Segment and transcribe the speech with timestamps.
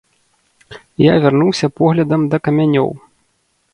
[1.05, 2.89] Я вярнуўся поглядам да камянёў.